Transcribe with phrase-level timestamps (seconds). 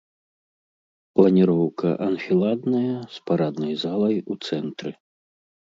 [1.19, 4.91] Планіроўка анфіладная з параднай залай у цэнтры.